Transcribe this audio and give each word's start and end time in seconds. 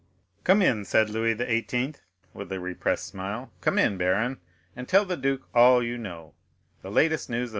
"Come 0.43 0.63
in," 0.63 0.83
said 0.83 1.11
Louis 1.11 1.35
XVIII., 1.37 1.93
with 2.33 2.51
repressed 2.51 3.05
smile, 3.05 3.51
"come 3.61 3.77
in, 3.77 3.97
Baron, 3.99 4.39
and 4.75 4.87
tell 4.87 5.05
the 5.05 5.15
duke 5.15 5.47
all 5.53 5.83
you 5.83 5.95
know—the 5.95 6.89
latest 6.89 7.29
news 7.29 7.49
of 7.49 7.49
M. 7.49 7.49